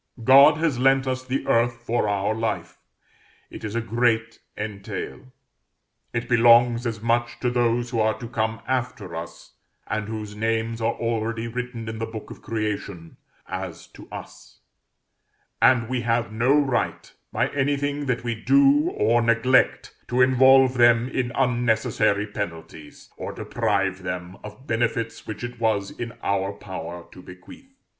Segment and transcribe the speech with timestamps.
[0.23, 2.79] God has lent us the earth for our life;
[3.51, 5.25] it is a great entail.
[6.11, 9.53] It belongs as much to those who are to come after us,
[9.85, 13.17] and whose names are already written in the book of creation,
[13.47, 14.61] as to us;
[15.61, 21.09] and we have no right, by anything that we do or neglect, to involve them
[21.09, 27.21] in unnecessary penalties, or deprive them of benefits which it was in our power to
[27.21, 27.75] bequeath.